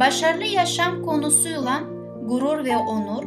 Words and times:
başarılı 0.00 0.44
yaşam 0.44 1.02
konusuyla 1.02 1.80
gurur 2.22 2.64
ve 2.64 2.76
onur, 2.76 3.24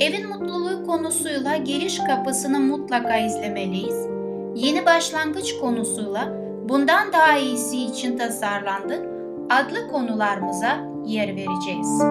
evin 0.00 0.28
mutluluğu 0.28 0.86
konusuyla 0.86 1.56
giriş 1.56 1.98
kapısını 1.98 2.60
mutlaka 2.60 3.16
izlemeliyiz. 3.16 4.06
Yeni 4.54 4.86
başlangıç 4.86 5.58
konusuyla 5.58 6.32
bundan 6.68 7.12
daha 7.12 7.38
iyisi 7.38 7.84
için 7.84 8.18
tasarlandık 8.18 9.06
adlı 9.50 9.88
konularımıza 9.90 10.76
yer 11.06 11.28
vereceğiz. 11.28 12.02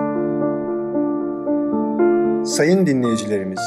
Sayın 2.55 2.85
dinleyicilerimiz, 2.85 3.59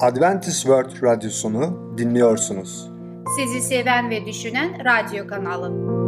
Adventist 0.00 0.62
World 0.62 1.02
Radyosunu 1.02 1.94
dinliyorsunuz. 1.98 2.90
Sizi 3.36 3.60
seven 3.60 4.10
ve 4.10 4.26
düşünen 4.26 4.70
radyo 4.84 5.26
kanalı. 5.26 6.05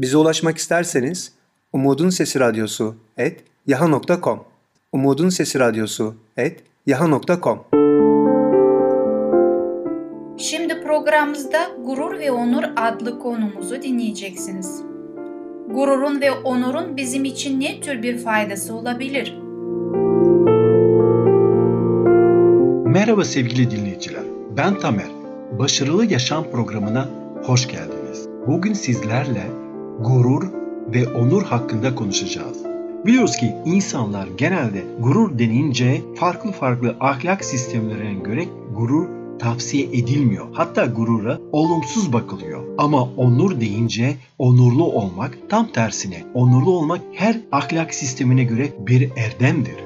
Bize 0.00 0.16
ulaşmak 0.16 0.58
isterseniz 0.58 1.32
Umutun 1.72 2.10
Sesi 2.10 2.40
Radyosu 2.40 2.94
et 3.18 3.40
yaha.com 3.66 4.40
Umutun 4.92 5.28
Sesi 5.28 5.58
Radyosu 5.58 6.14
et 6.36 6.62
yaha.com 6.86 7.60
Şimdi 10.38 10.80
programımızda 10.82 11.58
Gurur 11.84 12.18
ve 12.18 12.30
Onur 12.30 12.62
adlı 12.76 13.18
konumuzu 13.18 13.82
dinleyeceksiniz. 13.82 14.82
Gururun 15.70 16.20
ve 16.20 16.30
onurun 16.30 16.96
bizim 16.96 17.24
için 17.24 17.60
ne 17.60 17.80
tür 17.80 18.02
bir 18.02 18.18
faydası 18.18 18.74
olabilir? 18.74 19.38
Merhaba 22.86 23.24
sevgili 23.24 23.70
dinleyiciler. 23.70 24.24
Ben 24.56 24.78
Tamer. 24.78 25.08
Başarılı 25.58 26.06
Yaşam 26.06 26.50
programına 26.50 27.08
hoş 27.42 27.68
geldiniz. 27.68 28.28
Bugün 28.46 28.72
sizlerle 28.72 29.69
gurur 30.00 30.42
ve 30.94 31.08
onur 31.08 31.42
hakkında 31.42 31.94
konuşacağız. 31.94 32.58
Biliyoruz 33.06 33.36
ki 33.36 33.54
insanlar 33.64 34.28
genelde 34.38 34.84
gurur 35.00 35.38
denince 35.38 36.00
farklı 36.16 36.52
farklı 36.52 36.96
ahlak 37.00 37.44
sistemlerine 37.44 38.14
göre 38.14 38.44
gurur 38.76 39.08
tavsiye 39.38 39.84
edilmiyor. 39.84 40.46
Hatta 40.52 40.86
gurura 40.86 41.38
olumsuz 41.52 42.12
bakılıyor. 42.12 42.64
Ama 42.78 43.08
onur 43.16 43.60
deyince 43.60 44.16
onurlu 44.38 44.84
olmak 44.84 45.38
tam 45.48 45.66
tersine 45.66 46.24
onurlu 46.34 46.70
olmak 46.70 47.00
her 47.12 47.40
ahlak 47.52 47.94
sistemine 47.94 48.44
göre 48.44 48.68
bir 48.78 49.10
erdemdir. 49.16 49.76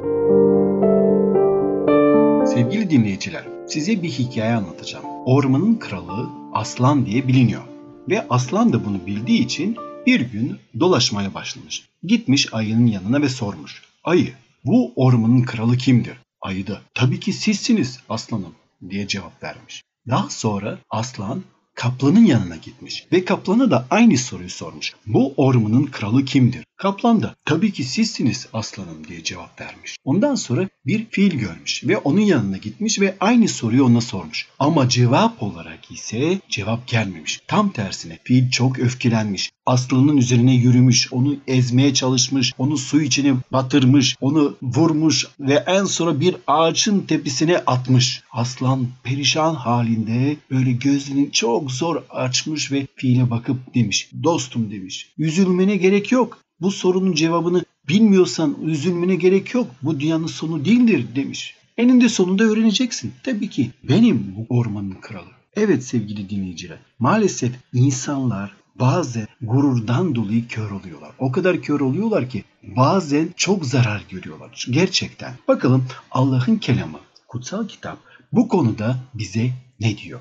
Sevgili 2.47 2.91
dinleyiciler, 2.91 3.45
size 3.67 4.03
bir 4.03 4.09
hikaye 4.09 4.55
anlatacağım. 4.55 5.05
Ormanın 5.27 5.75
kralı 5.75 6.29
Aslan 6.53 7.07
diye 7.07 7.29
biliniyor. 7.29 7.63
Ve 8.09 8.27
Aslan 8.31 8.73
da 8.73 8.85
bunu 8.85 9.07
bildiği 9.07 9.45
için 9.45 9.77
bir 10.07 10.21
gün 10.21 10.59
dolaşmaya 10.81 11.35
başlamış. 11.35 11.85
Gitmiş 12.03 12.55
ayının 12.55 12.87
yanına 12.87 13.23
ve 13.23 13.29
sormuş. 13.29 13.83
Ayı, 14.05 14.33
bu 14.65 14.93
ormanın 14.97 15.43
kralı 15.43 15.77
kimdir? 15.77 16.17
Ayı 16.41 16.67
da, 16.67 16.81
tabii 16.95 17.21
ki 17.21 17.33
sizsiniz 17.33 18.01
aslanım 18.09 18.55
diye 18.91 19.07
cevap 19.07 19.43
vermiş. 19.43 19.83
Daha 20.09 20.31
sonra 20.31 20.79
aslan 20.91 21.43
kaplanın 21.75 22.25
yanına 22.25 22.57
gitmiş 22.57 23.07
ve 23.13 23.25
kaplana 23.25 23.71
da 23.71 23.87
aynı 23.91 24.19
soruyu 24.19 24.51
sormuş. 24.51 24.95
Bu 25.07 25.35
ormanın 25.37 25.87
kralı 25.87 26.25
kimdir? 26.25 26.65
Kaplan 26.77 27.23
da 27.23 27.35
tabii 27.45 27.73
ki 27.73 27.85
sizsiniz 27.85 28.49
aslanım 28.53 29.09
diye 29.09 29.23
cevap 29.25 29.61
vermiş. 29.61 29.97
Ondan 30.05 30.35
sonra 30.35 30.69
bir 30.87 31.07
fil 31.11 31.31
görmüş 31.31 31.85
ve 31.85 31.99
onun 31.99 32.21
yanına 32.21 32.57
gitmiş 32.57 33.01
ve 33.01 33.17
aynı 33.21 33.49
soruyu 33.49 33.85
ona 33.85 34.01
sormuş. 34.01 34.49
Ama 34.59 34.89
cevap 34.89 35.43
olarak 35.43 35.91
ise 35.91 36.41
cevap 36.49 36.89
gelmemiş. 36.89 37.41
Tam 37.47 37.71
tersine 37.71 38.19
fil 38.25 38.51
çok 38.51 38.79
öfkelenmiş. 38.79 39.51
Aslanın 39.67 40.17
üzerine 40.17 40.55
yürümüş, 40.55 41.13
onu 41.13 41.37
ezmeye 41.47 41.95
çalışmış, 41.95 42.53
onu 42.59 42.77
su 42.77 43.03
içine 43.03 43.35
batırmış, 43.53 44.17
onu 44.21 44.57
vurmuş 44.63 45.27
ve 45.41 45.65
en 45.67 45.85
sonra 45.85 46.21
bir 46.21 46.37
ağacın 46.47 47.01
tepesine 47.01 47.59
atmış. 47.59 48.23
Aslan 48.33 48.87
perişan 49.03 49.55
halinde 49.55 50.37
böyle 50.51 50.73
gözünü 50.73 51.33
çok 51.33 51.71
zor 51.71 52.03
açmış 52.11 52.73
ve 52.73 52.87
file 52.97 53.31
bakıp 53.31 53.75
demiş. 53.75 54.11
Dostum 54.23 54.71
demiş. 54.71 55.09
Üzülmene 55.19 55.77
gerek 55.77 56.13
yok. 56.13 56.44
Bu 56.61 56.71
sorunun 56.71 57.13
cevabını 57.13 57.65
bilmiyorsan 57.89 58.57
üzülmene 58.63 59.17
gerek 59.17 59.55
yok. 59.55 59.67
Bu 59.83 60.01
dünyanın 60.01 60.27
sonu 60.27 60.65
değildir 60.65 61.07
demiş. 61.17 61.57
Eninde 61.77 62.09
sonunda 62.09 62.45
öğreneceksin. 62.45 63.13
Tabii 63.23 63.51
ki 63.51 63.71
benim 63.83 64.35
bu 64.37 64.47
ormanın 64.57 64.97
kralı. 65.01 65.31
Evet 65.57 65.85
sevgili 65.85 66.31
dinleyiciler. 66.31 66.79
Maalesef 66.99 67.53
insanlar 67.73 68.55
bazen 68.75 69.27
gururdan 69.43 70.15
dolayı 70.15 70.49
kör 70.49 70.71
oluyorlar. 70.71 71.11
O 71.19 71.33
kadar 71.33 71.63
kör 71.63 71.81
oluyorlar 71.81 72.31
ki 72.31 72.45
bazen 72.63 73.29
çok 73.37 73.65
zarar 73.65 74.05
görüyorlar. 74.11 74.67
Gerçekten. 74.71 75.35
Bakalım 75.49 75.87
Allah'ın 76.11 76.57
kelamı, 76.57 76.99
kutsal 77.29 77.69
kitap 77.69 77.99
bu 78.33 78.49
konuda 78.49 78.97
bize 79.15 79.51
ne 79.81 79.99
diyor? 79.99 80.21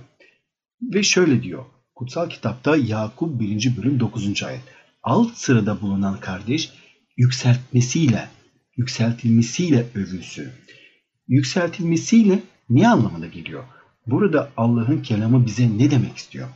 Ve 0.81 1.03
şöyle 1.03 1.43
diyor. 1.43 1.65
Kutsal 1.95 2.29
kitapta 2.29 2.77
Yakup 2.77 3.39
1. 3.39 3.77
bölüm 3.77 3.99
9. 3.99 4.43
ayet. 4.43 4.61
Alt 5.03 5.37
sırada 5.37 5.81
bulunan 5.81 6.19
kardeş 6.19 6.71
yükseltmesiyle, 7.17 8.29
yükseltilmesiyle 8.77 9.85
övülsün. 9.95 10.47
Yükseltilmesiyle 11.27 12.39
ne 12.69 12.87
anlamına 12.87 13.27
geliyor? 13.27 13.63
Burada 14.07 14.51
Allah'ın 14.57 15.01
kelamı 15.01 15.45
bize 15.45 15.77
ne 15.77 15.91
demek 15.91 16.17
istiyor? 16.17 16.47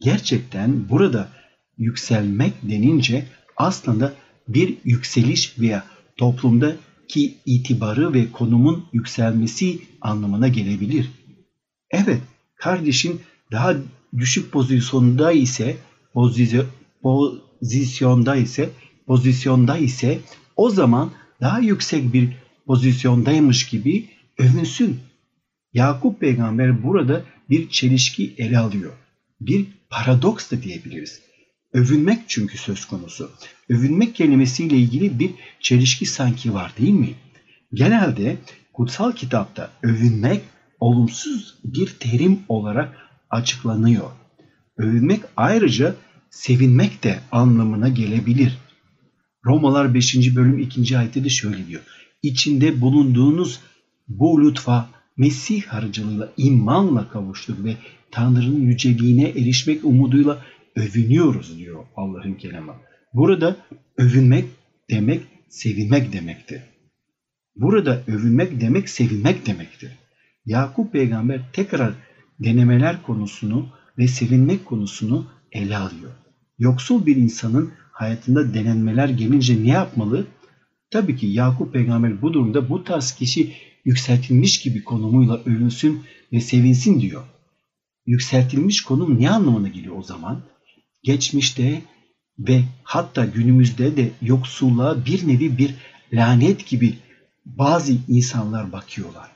Gerçekten 0.00 0.88
burada 0.88 1.28
yükselmek 1.78 2.52
denince 2.62 3.26
aslında 3.56 4.14
bir 4.48 4.76
yükseliş 4.84 5.58
veya 5.58 5.84
toplumdaki 6.16 7.34
itibarı 7.46 8.14
ve 8.14 8.32
konumun 8.32 8.86
yükselmesi 8.92 9.78
anlamına 10.00 10.48
gelebilir. 10.48 11.10
Evet, 11.90 12.20
kardeşin 12.56 13.20
daha 13.52 13.74
düşük 14.18 14.52
pozisyonda 14.52 15.32
ise 15.32 15.76
pozisyonda 17.62 18.36
ise 18.36 18.70
pozisyonda 19.06 19.78
ise 19.78 20.20
o 20.56 20.70
zaman 20.70 21.12
daha 21.40 21.58
yüksek 21.58 22.12
bir 22.12 22.28
pozisyondaymış 22.66 23.66
gibi 23.66 24.08
övünsün. 24.38 25.00
Yakup 25.72 26.20
peygamber 26.20 26.82
burada 26.82 27.22
bir 27.50 27.68
çelişki 27.68 28.34
ele 28.38 28.58
alıyor. 28.58 28.92
Bir 29.40 29.66
paradoks 29.90 30.50
da 30.50 30.62
diyebiliriz. 30.62 31.20
Övünmek 31.72 32.18
çünkü 32.28 32.58
söz 32.58 32.84
konusu. 32.84 33.30
Övünmek 33.68 34.14
kelimesiyle 34.14 34.76
ilgili 34.76 35.18
bir 35.18 35.30
çelişki 35.60 36.06
sanki 36.06 36.54
var 36.54 36.72
değil 36.78 36.94
mi? 36.94 37.14
Genelde 37.74 38.36
kutsal 38.72 39.12
kitapta 39.12 39.70
övünmek 39.82 40.40
olumsuz 40.80 41.54
bir 41.64 41.86
terim 42.00 42.38
olarak 42.48 42.96
açıklanıyor. 43.30 44.10
Övünmek 44.76 45.20
ayrıca 45.36 45.94
sevinmek 46.32 47.04
de 47.04 47.18
anlamına 47.32 47.88
gelebilir. 47.88 48.58
Romalar 49.46 49.94
5. 49.94 50.36
bölüm 50.36 50.58
2. 50.58 50.98
ayette 50.98 51.24
de 51.24 51.28
şöyle 51.28 51.66
diyor. 51.66 51.82
İçinde 52.22 52.80
bulunduğunuz 52.80 53.60
bu 54.08 54.44
lütfa 54.44 54.90
Mesih 55.16 55.74
aracılığıyla 55.74 56.32
imanla 56.36 57.08
kavuştuk 57.08 57.64
ve 57.64 57.76
Tanrı'nın 58.10 58.60
yüceliğine 58.60 59.28
erişmek 59.28 59.84
umuduyla 59.84 60.44
övünüyoruz 60.76 61.58
diyor 61.58 61.84
Allah'ın 61.96 62.34
kelamı. 62.34 62.74
Burada 63.14 63.56
övünmek 63.98 64.44
demek 64.90 65.22
sevinmek 65.48 66.12
demektir. 66.12 66.60
Burada 67.56 68.02
övünmek 68.06 68.60
demek 68.60 68.88
sevinmek 68.88 69.46
demektir. 69.46 69.90
Yakup 70.46 70.92
peygamber 70.92 71.40
tekrar 71.52 71.94
denemeler 72.40 73.02
konusunu 73.02 73.68
ve 73.98 74.08
sevinmek 74.08 74.64
konusunu 74.64 75.26
ele 75.52 75.76
alıyor. 75.76 76.21
Yoksul 76.58 77.06
bir 77.06 77.16
insanın 77.16 77.72
hayatında 77.92 78.54
denenmeler 78.54 79.08
gelince 79.08 79.64
ne 79.64 79.68
yapmalı? 79.68 80.26
Tabii 80.90 81.16
ki 81.16 81.26
Yakup 81.26 81.72
peygamber 81.72 82.22
bu 82.22 82.32
durumda 82.32 82.68
bu 82.68 82.84
tarz 82.84 83.12
kişi 83.12 83.52
yükseltilmiş 83.84 84.60
gibi 84.60 84.84
konumuyla 84.84 85.40
övünsün 85.46 86.02
ve 86.32 86.40
sevinsin 86.40 87.00
diyor. 87.00 87.22
Yükseltilmiş 88.06 88.82
konum 88.82 89.20
ne 89.20 89.30
anlamına 89.30 89.68
geliyor 89.68 89.96
o 89.98 90.02
zaman? 90.02 90.42
Geçmişte 91.02 91.82
ve 92.38 92.62
hatta 92.82 93.24
günümüzde 93.24 93.96
de 93.96 94.10
yoksulluğa 94.22 95.06
bir 95.06 95.28
nevi 95.28 95.58
bir 95.58 95.74
lanet 96.12 96.66
gibi 96.66 96.94
bazı 97.46 97.92
insanlar 98.08 98.72
bakıyorlar. 98.72 99.30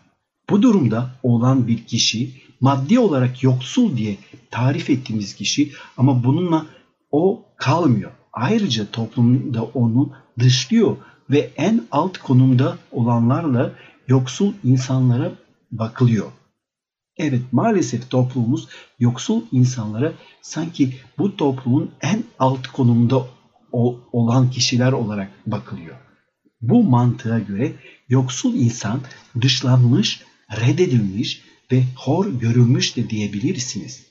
Bu 0.50 0.62
durumda 0.62 1.10
olan 1.22 1.68
bir 1.68 1.84
kişi 1.84 2.30
maddi 2.60 2.98
olarak 2.98 3.42
yoksul 3.42 3.96
diye 3.96 4.16
tarif 4.50 4.90
ettiğimiz 4.90 5.34
kişi 5.34 5.72
ama 5.96 6.24
bununla 6.24 6.66
o 7.10 7.44
kalmıyor. 7.56 8.12
Ayrıca 8.32 8.90
toplumda 8.90 9.64
onu 9.64 10.12
dışlıyor 10.38 10.96
ve 11.30 11.50
en 11.56 11.84
alt 11.90 12.18
konumda 12.18 12.78
olanlarla 12.92 13.72
yoksul 14.08 14.52
insanlara 14.64 15.32
bakılıyor. 15.72 16.32
Evet 17.16 17.42
maalesef 17.52 18.10
toplumumuz 18.10 18.68
yoksul 18.98 19.42
insanlara 19.52 20.12
sanki 20.42 20.96
bu 21.18 21.36
toplumun 21.36 21.90
en 22.00 22.24
alt 22.38 22.66
konumda 22.66 23.26
olan 24.12 24.50
kişiler 24.50 24.92
olarak 24.92 25.30
bakılıyor. 25.46 25.96
Bu 26.60 26.84
mantığa 26.84 27.38
göre 27.38 27.72
yoksul 28.08 28.54
insan 28.54 29.00
dışlanmış, 29.40 30.22
reddedilmiş 30.50 31.42
ve 31.72 31.84
hor 31.96 32.26
görülmüş 32.26 32.96
de 32.96 33.10
diyebilirsiniz. 33.10 34.06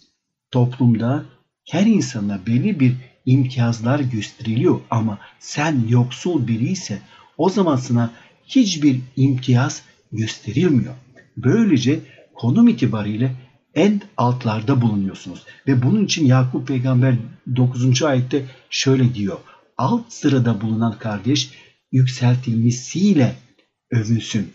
Toplumda 0.52 1.26
her 1.66 1.86
insana 1.86 2.46
belli 2.48 2.80
bir 2.80 2.96
imtiyazlar 3.26 4.00
gösteriliyor 4.00 4.80
ama 4.90 5.20
sen 5.40 5.86
yoksul 5.90 6.48
biriyse 6.48 7.02
o 7.38 7.50
zaman 7.50 7.76
sana 7.76 8.14
hiçbir 8.48 9.00
imtiyaz 9.16 9.84
gösterilmiyor. 10.12 10.94
Böylece 11.38 12.00
konum 12.34 12.68
itibariyle 12.68 13.36
en 13.76 14.02
altlarda 14.18 14.82
bulunuyorsunuz. 14.82 15.44
Ve 15.68 15.84
bunun 15.84 16.06
için 16.06 16.26
Yakup 16.26 16.68
peygamber 16.68 17.16
9. 17.56 18.04
ayette 18.04 18.46
şöyle 18.70 19.16
diyor. 19.16 19.38
Alt 19.78 20.14
sırada 20.14 20.62
bulunan 20.62 21.00
kardeş 21.00 21.50
yükseltilmesiyle 21.92 23.36
övünsün. 23.92 24.54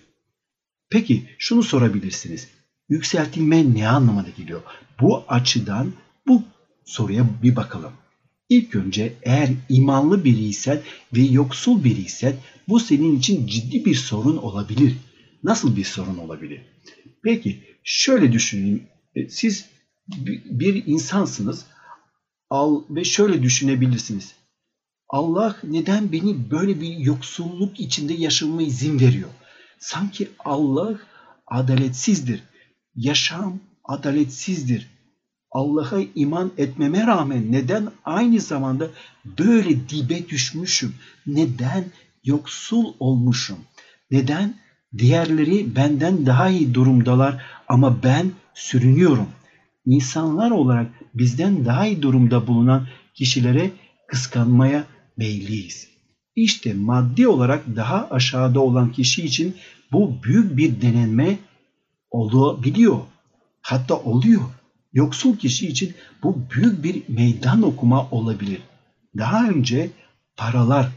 Peki 0.91 1.29
şunu 1.39 1.63
sorabilirsiniz. 1.63 2.49
Yükseltilme 2.89 3.75
ne 3.75 3.89
anlamına 3.89 4.29
geliyor? 4.37 4.63
Bu 5.01 5.25
açıdan 5.29 5.93
bu 6.27 6.43
soruya 6.85 7.27
bir 7.43 7.57
bakalım. 7.57 7.93
İlk 8.49 8.75
önce 8.75 9.13
eğer 9.23 9.51
imanlı 9.69 10.25
biriysen 10.25 10.81
ve 11.13 11.21
yoksul 11.21 11.85
biriysen 11.85 12.37
bu 12.69 12.81
senin 12.81 13.19
için 13.19 13.47
ciddi 13.47 13.85
bir 13.85 13.95
sorun 13.95 14.37
olabilir. 14.37 14.97
Nasıl 15.45 15.77
bir 15.77 15.85
sorun 15.85 16.19
olabilir? 16.19 16.61
Peki 17.23 17.65
şöyle 17.85 18.33
düşünün. 18.33 18.83
E, 19.15 19.29
siz 19.29 19.67
bir 20.45 20.87
insansınız 20.87 21.67
al 22.51 22.83
ve 22.91 23.05
şöyle 23.05 23.43
düşünebilirsiniz. 23.43 24.35
Allah 25.09 25.57
neden 25.63 26.13
beni 26.13 26.51
böyle 26.51 26.81
bir 26.81 26.97
yoksulluk 26.97 27.81
içinde 27.81 28.15
yaşamama 28.15 28.63
izin 28.63 29.01
veriyor? 29.01 29.29
Sanki 29.79 30.29
Allah 30.39 31.01
adaletsizdir. 31.47 32.43
Yaşam 32.97 33.61
adaletsizdir. 33.85 34.87
Allah'a 35.51 36.01
iman 36.15 36.53
etmeme 36.59 37.07
rağmen 37.07 37.53
neden 37.53 37.89
aynı 38.05 38.41
zamanda 38.41 38.89
böyle 39.39 39.89
dibe 39.89 40.29
düşmüşüm? 40.29 40.95
Neden 41.27 41.85
yoksul 42.25 42.95
olmuşum? 43.01 43.59
Neden 44.11 44.55
diğerleri 44.99 45.77
benden 45.77 46.27
daha 46.27 46.49
iyi 46.49 46.75
durumdalar 46.75 47.43
ama 47.69 48.03
ben 48.03 48.33
sürünüyorum? 48.55 49.29
İnsanlar 49.87 50.51
olarak 50.51 50.87
bizden 51.15 51.65
daha 51.65 51.87
iyi 51.87 52.03
durumda 52.03 52.47
bulunan 52.47 52.87
kişilere 53.15 53.71
kıskanmaya 54.09 54.85
meyilliyiz. 55.17 55.89
İşte 56.37 56.75
maddi 56.75 57.29
olarak 57.29 57.77
daha 57.77 58.09
aşağıda 58.11 58.61
olan 58.61 58.93
kişi 58.93 59.25
için 59.25 59.57
bu 59.93 60.23
büyük 60.23 60.57
bir 60.57 60.83
denenme 60.83 61.39
olabiliyor. 62.11 62.99
Hatta 63.63 63.95
oluyor. 63.95 64.43
Yoksul 64.93 65.37
kişi 65.37 65.69
için 65.69 65.95
bu 66.23 66.39
büyük 66.55 66.85
bir 66.85 67.03
meydan 67.09 67.63
okuma 67.63 68.11
olabilir. 68.11 68.59
Daha 69.19 69.49
önce 69.49 69.91
paralar 70.37 70.89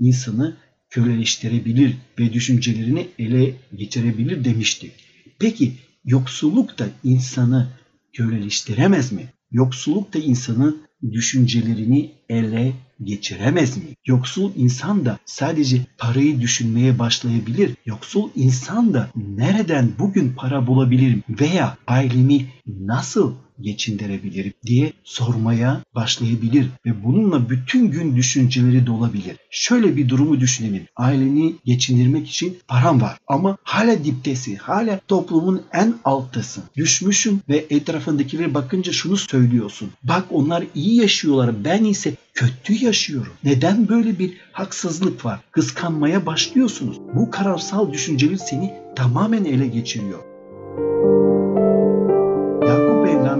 insanı 0.00 0.56
köleleştirebilir 0.90 1.96
ve 2.18 2.32
düşüncelerini 2.32 3.08
ele 3.18 3.54
geçirebilir 3.76 4.44
demiştik. 4.44 4.92
Peki 5.38 5.72
yoksulluk 6.04 6.78
da 6.78 6.86
insanı 7.04 7.68
köleleştiremez 8.12 9.12
mi? 9.12 9.32
Yoksulluk 9.50 10.14
da 10.14 10.18
insanı 10.18 10.76
düşüncelerini 11.12 12.12
ele 12.28 12.72
geçiremez 13.02 13.76
mi? 13.76 13.84
Yoksul 14.06 14.52
insan 14.56 15.04
da 15.04 15.18
sadece 15.24 15.86
parayı 15.98 16.40
düşünmeye 16.40 16.98
başlayabilir. 16.98 17.74
Yoksul 17.86 18.30
insan 18.36 18.94
da 18.94 19.10
nereden 19.16 19.92
bugün 19.98 20.32
para 20.36 20.66
bulabilirim 20.66 21.22
veya 21.40 21.76
ailemi 21.86 22.46
nasıl 22.66 23.34
geçindirebilirim 23.60 24.52
diye 24.66 24.92
sormaya 25.04 25.82
başlayabilir 25.94 26.66
ve 26.86 27.04
bununla 27.04 27.50
bütün 27.50 27.90
gün 27.90 28.16
düşünceleri 28.16 28.86
dolabilir. 28.86 29.36
Şöyle 29.50 29.96
bir 29.96 30.08
durumu 30.08 30.40
düşünelim. 30.40 30.86
Aileni 30.96 31.54
geçindirmek 31.64 32.28
için 32.28 32.58
param 32.68 33.00
var 33.00 33.18
ama 33.26 33.56
hala 33.62 34.04
diptesi, 34.04 34.56
hala 34.56 35.00
toplumun 35.08 35.62
en 35.72 35.94
alttasın. 36.04 36.64
Düşmüşsün 36.76 37.40
ve 37.48 37.66
etrafındakilere 37.70 38.54
bakınca 38.54 38.92
şunu 38.92 39.16
söylüyorsun. 39.16 39.90
Bak 40.02 40.24
onlar 40.30 40.64
iyi 40.74 41.00
yaşıyorlar 41.00 41.64
ben 41.64 41.84
ise 41.84 42.13
kötü 42.34 42.84
yaşıyorum. 42.84 43.32
Neden 43.44 43.88
böyle 43.88 44.18
bir 44.18 44.36
haksızlık 44.52 45.24
var? 45.24 45.40
Kıskanmaya 45.50 46.26
başlıyorsunuz. 46.26 47.00
Bu 47.14 47.30
kararsal 47.30 47.92
düşünceler 47.92 48.36
seni 48.36 48.74
tamamen 48.96 49.44
ele 49.44 49.66
geçiriyor 49.66 50.34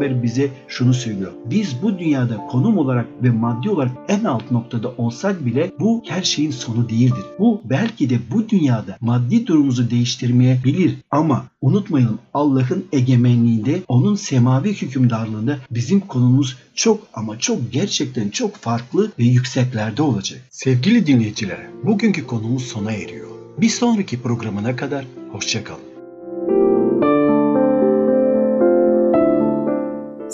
peygamber 0.05 0.23
bize 0.23 0.51
şunu 0.69 0.95
söylüyor. 0.95 1.33
Biz 1.51 1.83
bu 1.83 1.99
dünyada 1.99 2.37
konum 2.37 2.79
olarak 2.79 3.07
ve 3.23 3.31
maddi 3.31 3.71
olarak 3.71 3.93
en 4.09 4.25
alt 4.25 4.51
noktada 4.51 4.89
olsak 4.99 5.47
bile 5.47 5.73
bu 5.81 6.03
her 6.09 6.23
şeyin 6.23 6.51
sonu 6.51 6.89
değildir. 6.89 7.25
Bu 7.39 7.61
belki 7.65 8.11
de 8.11 8.19
bu 8.31 8.49
dünyada 8.49 8.97
maddi 9.01 9.47
durumumuzu 9.47 9.91
değiştirmeyebilir 9.91 10.97
ama 11.11 11.45
unutmayalım 11.61 12.19
Allah'ın 12.35 12.85
egemenliğinde, 12.93 13.83
onun 13.89 14.15
semavi 14.15 14.75
hükümdarlığında 14.75 15.59
bizim 15.71 16.01
konumuz 16.01 16.57
çok 16.75 17.07
ama 17.15 17.39
çok 17.39 17.73
gerçekten 17.73 18.29
çok 18.29 18.57
farklı 18.57 19.13
ve 19.19 19.25
yükseklerde 19.25 20.03
olacak. 20.03 20.41
Sevgili 20.51 21.07
dinleyiciler, 21.07 21.59
bugünkü 21.85 22.27
konumuz 22.27 22.63
sona 22.63 22.93
eriyor. 22.93 23.29
Bir 23.59 23.69
sonraki 23.69 24.23
programına 24.23 24.77
kadar 24.77 25.05
hoşçakalın. 25.33 25.94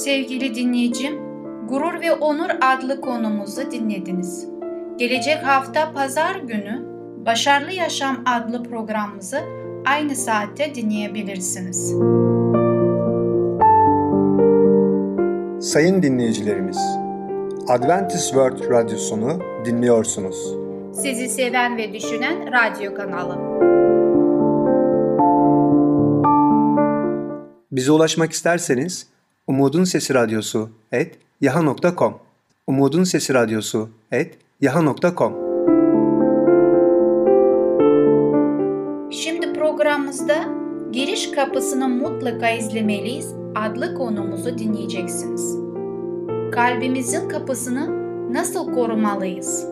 Sevgili 0.04 0.54
dinleyicim, 0.54 1.18
Gurur 1.68 2.00
ve 2.00 2.12
Onur 2.12 2.50
adlı 2.60 3.00
konumuzu 3.00 3.70
dinlediniz. 3.70 4.48
Gelecek 4.98 5.36
hafta 5.46 5.92
pazar 5.92 6.36
günü 6.36 6.82
Başarılı 7.26 7.72
Yaşam 7.72 8.24
adlı 8.26 8.62
programımızı 8.62 9.40
aynı 9.86 10.16
saatte 10.16 10.74
dinleyebilirsiniz. 10.74 11.94
Sayın 15.70 16.02
dinleyicilerimiz, 16.02 16.78
Adventist 17.68 18.26
World 18.26 18.70
Radyosunu 18.70 19.38
dinliyorsunuz. 19.64 20.56
Sizi 20.92 21.28
seven 21.28 21.76
ve 21.76 21.92
düşünen 21.92 22.36
radyo 22.52 22.94
kanalı. 22.94 23.38
Bize 27.72 27.92
ulaşmak 27.92 28.32
isterseniz 28.32 29.10
Umutun 29.50 29.84
Sesi 29.84 30.14
Radyosu 30.14 30.70
et 30.92 31.18
yaha.com 31.40 32.14
Umutun 32.66 33.04
Sesi 33.04 33.34
Radyosu 33.34 33.88
et 34.12 34.38
yaha.com 34.60 35.32
Şimdi 39.10 39.52
programımızda 39.52 40.34
Giriş 40.92 41.30
Kapısını 41.30 41.88
Mutlaka 41.88 42.50
izlemeliyiz 42.50 43.34
adlı 43.54 43.94
konumuzu 43.94 44.58
dinleyeceksiniz. 44.58 45.56
Kalbimizin 46.52 47.28
kapısını 47.28 47.90
nasıl 48.32 48.72
korumalıyız? 48.72 49.66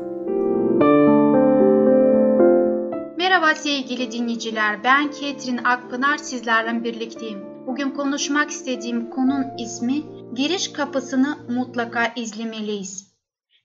Merhaba 3.16 3.54
sevgili 3.54 4.12
dinleyiciler, 4.12 4.85
ben 4.85 5.11
Ketrin 5.11 5.61
Akpınar 5.64 6.18
sizlerle 6.18 6.85
birlikteyim. 6.85 7.47
Bugün 7.68 7.90
konuşmak 7.90 8.50
istediğim 8.50 9.10
konun 9.10 9.46
ismi 9.58 10.02
giriş 10.34 10.72
kapısını 10.72 11.38
mutlaka 11.48 12.06
izlemeliyiz. 12.16 13.12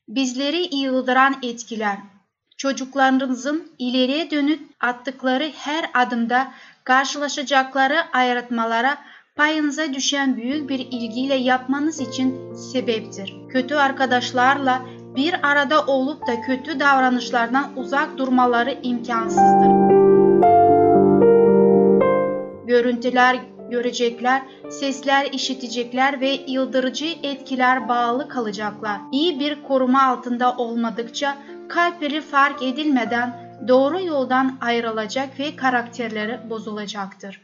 Bizleri 0.08 0.76
yıldıran 0.76 1.36
etkiler. 1.44 1.98
Çocuklarınızın 2.58 3.72
ileriye 3.80 4.32
dönük 4.32 4.62
attıkları 4.80 5.52
her 5.56 5.90
adımda 5.94 6.52
karşılaşacakları 6.84 7.96
ayrıtmalara 8.14 8.98
payınıza 9.36 9.94
düşen 9.94 10.38
büyük 10.38 10.70
bir 10.70 10.80
ilgiyle 10.80 11.36
yapmanız 11.36 12.00
için 12.00 12.56
sebeptir. 12.56 13.34
Kötü 13.50 13.76
arkadaşlarla 13.76 14.82
bir 15.16 15.52
arada 15.52 15.86
olup 15.86 16.28
da 16.28 16.42
kötü 16.42 16.80
davranışlardan 16.80 17.78
uzak 17.78 18.18
durmaları 18.18 18.80
imkansızdır. 18.84 19.84
Görüntüler 22.68 23.53
görecekler, 23.74 24.42
sesler 24.70 25.26
işitecekler 25.32 26.22
ve 26.22 26.40
yıldırıcı 26.48 27.06
etkiler 27.24 27.90
bağlı 27.90 28.30
kalacaklar. 28.30 29.00
İyi 29.12 29.40
bir 29.40 29.64
koruma 29.64 30.04
altında 30.04 30.58
olmadıkça 30.58 31.38
kalpleri 31.70 32.22
fark 32.22 32.64
edilmeden 32.64 33.58
doğru 33.68 34.02
yoldan 34.02 34.58
ayrılacak 34.62 35.40
ve 35.40 35.56
karakterleri 35.56 36.50
bozulacaktır. 36.50 37.42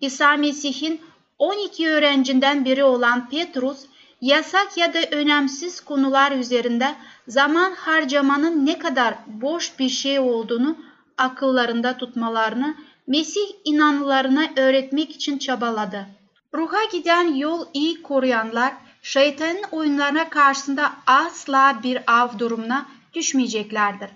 İsa 0.00 0.36
Mesih'in 0.36 1.00
12 1.38 1.88
öğrencinden 1.88 2.64
biri 2.64 2.84
olan 2.84 3.28
Petrus, 3.28 3.86
yasak 4.20 4.76
ya 4.76 4.94
da 4.94 4.98
önemsiz 5.10 5.80
konular 5.80 6.32
üzerinde 6.32 6.94
zaman 7.28 7.72
harcamanın 7.72 8.66
ne 8.66 8.78
kadar 8.78 9.14
boş 9.26 9.78
bir 9.78 9.88
şey 9.88 10.18
olduğunu 10.18 10.76
akıllarında 11.18 11.96
tutmalarını 11.96 12.74
Mesih 13.06 13.48
inanlılarına 13.64 14.46
öğretmek 14.56 15.10
için 15.10 15.38
çabaladı. 15.38 16.06
Ruha 16.54 16.84
giden 16.92 17.34
yol 17.34 17.66
iyi 17.74 18.02
koruyanlar 18.02 18.74
şeytanın 19.02 19.62
oyunlarına 19.72 20.30
karşısında 20.30 20.92
asla 21.06 21.80
bir 21.82 21.98
av 22.06 22.38
durumuna 22.38 22.86
düşmeyeceklerdir. 23.14 24.10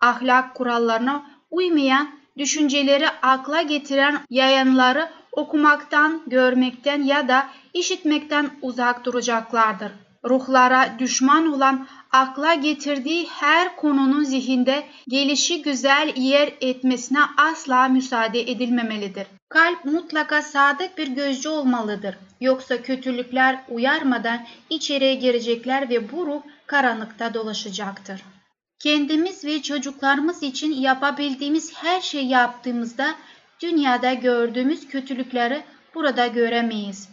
Ahlak 0.00 0.54
kurallarına 0.54 1.30
uymayan, 1.50 2.10
düşünceleri 2.38 3.08
akla 3.08 3.62
getiren 3.62 4.20
yayanları 4.30 5.10
okumaktan, 5.32 6.22
görmekten 6.26 7.02
ya 7.02 7.28
da 7.28 7.46
işitmekten 7.74 8.50
uzak 8.62 9.04
duracaklardır. 9.04 9.92
Ruhlara 10.24 10.98
düşman 10.98 11.52
olan 11.52 11.86
akla 12.12 12.54
getirdiği 12.54 13.26
her 13.28 13.76
konunun 13.76 14.24
zihinde 14.24 14.84
gelişi 15.08 15.62
güzel 15.62 16.12
yer 16.16 16.52
etmesine 16.60 17.20
asla 17.36 17.88
müsaade 17.88 18.40
edilmemelidir. 18.40 19.26
Kalp 19.48 19.84
mutlaka 19.84 20.42
sadık 20.42 20.98
bir 20.98 21.08
gözcü 21.08 21.48
olmalıdır. 21.48 22.18
Yoksa 22.40 22.82
kötülükler 22.82 23.64
uyarmadan 23.68 24.46
içeriye 24.70 25.14
girecekler 25.14 25.90
ve 25.90 26.12
bu 26.12 26.26
ruh 26.26 26.42
karanlıkta 26.66 27.34
dolaşacaktır. 27.34 28.22
Kendimiz 28.78 29.44
ve 29.44 29.62
çocuklarımız 29.62 30.42
için 30.42 30.72
yapabildiğimiz 30.72 31.74
her 31.74 32.00
şeyi 32.00 32.28
yaptığımızda 32.28 33.14
dünyada 33.62 34.12
gördüğümüz 34.12 34.88
kötülükleri 34.88 35.62
burada 35.94 36.26
göremeyiz. 36.26 37.08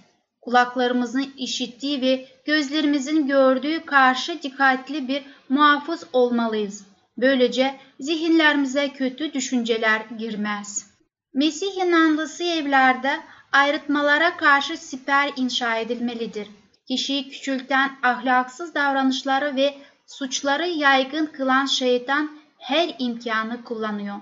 Kulaklarımızın 0.48 1.34
işittiği 1.38 2.02
ve 2.02 2.28
gözlerimizin 2.46 3.28
gördüğü 3.28 3.86
karşı 3.86 4.42
dikkatli 4.44 5.08
bir 5.08 5.24
muhafız 5.50 6.04
olmalıyız. 6.14 6.86
Böylece 7.18 7.76
zihinlerimize 8.00 8.90
kötü 8.90 9.34
düşünceler 9.34 10.02
girmez. 10.18 10.92
Mesih 11.34 11.78
inanlısı 11.78 12.44
evlerde 12.44 13.20
ayrıtmalara 13.52 14.38
karşı 14.38 14.78
siper 14.78 15.34
inşa 15.36 15.78
edilmelidir. 15.78 16.48
Kişiyi 16.88 17.30
küçülten 17.30 17.92
ahlaksız 18.04 18.76
davranışları 18.76 19.56
ve 19.56 19.78
suçları 20.06 20.68
yaygın 20.68 21.26
kılan 21.26 21.66
şeytan 21.66 22.32
her 22.60 22.96
imkanı 23.00 23.64
kullanıyor. 23.64 24.16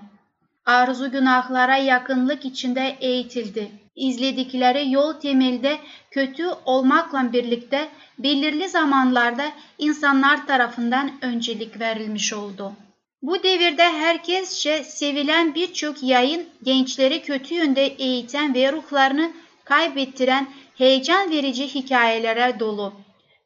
Arzu 0.66 1.10
günahlara 1.10 1.76
yakınlık 1.76 2.44
içinde 2.44 2.96
eğitildi. 3.00 3.70
İzledikleri 3.96 4.92
yol 4.92 5.12
temelde 5.12 5.78
kötü 6.10 6.46
olmakla 6.64 7.32
birlikte 7.32 7.88
belirli 8.18 8.68
zamanlarda 8.68 9.52
insanlar 9.78 10.46
tarafından 10.46 11.10
öncelik 11.22 11.80
verilmiş 11.80 12.32
oldu. 12.32 12.72
Bu 13.22 13.42
devirde 13.42 13.82
herkesçe 13.82 14.84
sevilen 14.84 15.54
birçok 15.54 16.02
yayın 16.02 16.46
gençleri 16.62 17.22
kötü 17.22 17.54
yönde 17.54 17.86
eğiten 17.86 18.54
ve 18.54 18.72
ruhlarını 18.72 19.32
kaybettiren 19.64 20.48
heyecan 20.78 21.30
verici 21.30 21.74
hikayelere 21.74 22.60
dolu. 22.60 22.92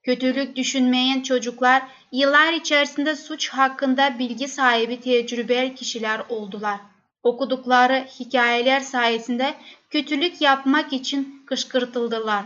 Kötülük 0.02 0.56
düşünmeyen 0.56 1.22
çocuklar 1.22 1.82
yıllar 2.12 2.52
içerisinde 2.52 3.16
suç 3.16 3.48
hakkında 3.48 4.18
bilgi 4.18 4.48
sahibi 4.48 5.00
tecrübeli 5.00 5.74
kişiler 5.74 6.20
oldular. 6.28 6.89
Okudukları 7.22 8.06
hikayeler 8.20 8.80
sayesinde 8.80 9.54
kötülük 9.90 10.40
yapmak 10.40 10.92
için 10.92 11.42
kışkırtıldılar. 11.46 12.44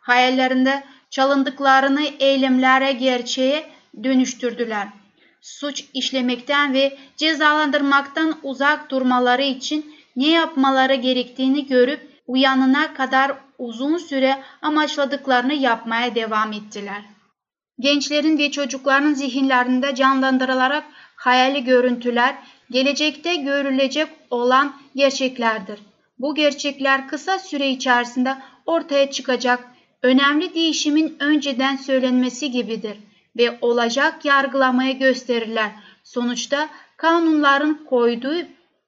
Hayallerinde 0.00 0.84
çalındıklarını 1.10 2.02
eylemlere 2.20 2.92
gerçeğe 2.92 3.70
dönüştürdüler. 4.04 4.88
Suç 5.40 5.84
işlemekten 5.94 6.74
ve 6.74 6.98
cezalandırmaktan 7.16 8.38
uzak 8.42 8.90
durmaları 8.90 9.42
için 9.42 9.94
ne 10.16 10.28
yapmaları 10.28 10.94
gerektiğini 10.94 11.66
görüp 11.66 12.12
uyanına 12.26 12.94
kadar 12.94 13.32
uzun 13.58 13.96
süre 13.96 14.42
amaçladıklarını 14.62 15.54
yapmaya 15.54 16.14
devam 16.14 16.52
ettiler. 16.52 17.02
Gençlerin 17.80 18.38
ve 18.38 18.50
çocukların 18.50 19.14
zihinlerinde 19.14 19.94
canlandırılarak 19.94 20.84
hayali 21.22 21.64
görüntüler, 21.64 22.34
gelecekte 22.70 23.36
görülecek 23.36 24.08
olan 24.30 24.76
gerçeklerdir. 24.96 25.78
Bu 26.18 26.34
gerçekler 26.34 27.08
kısa 27.08 27.38
süre 27.38 27.68
içerisinde 27.70 28.36
ortaya 28.66 29.10
çıkacak 29.10 29.64
önemli 30.02 30.54
değişimin 30.54 31.16
önceden 31.20 31.76
söylenmesi 31.76 32.50
gibidir 32.50 32.96
ve 33.36 33.58
olacak 33.60 34.24
yargılamayı 34.24 34.98
gösterirler. 34.98 35.70
Sonuçta 36.04 36.68
kanunların 36.96 37.84
koyduğu 37.84 38.36